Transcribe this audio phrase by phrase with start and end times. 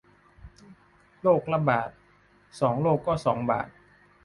[1.21, 1.89] โรคละบาท
[2.59, 3.69] สองโรคก็สองบาท